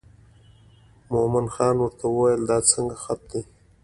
[1.11, 3.41] مومن خان ورته وویل دا څنګه خط دی.